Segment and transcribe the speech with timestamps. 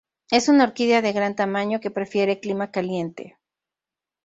[0.31, 3.37] Es una orquídea de un gran tamaño, que prefiere clima caliente.